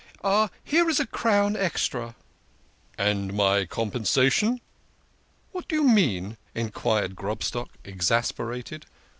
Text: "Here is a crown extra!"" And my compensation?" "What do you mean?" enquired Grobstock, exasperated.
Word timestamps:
"Here 0.71 0.89
is 0.89 0.99
a 0.99 1.05
crown 1.05 1.55
extra!"" 1.55 2.15
And 2.97 3.35
my 3.35 3.65
compensation?" 3.65 4.59
"What 5.51 5.67
do 5.67 5.75
you 5.75 5.83
mean?" 5.83 6.37
enquired 6.55 7.15
Grobstock, 7.15 7.69
exasperated. 7.83 8.87